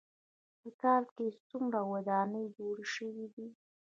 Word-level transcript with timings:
په 0.61 0.69
کال 0.81 1.03
کې 1.15 1.25
څومره 1.49 1.79
ودانۍ 1.93 2.45
جوړې 2.57 2.85
شوې 2.95 3.25
دي. 3.35 3.47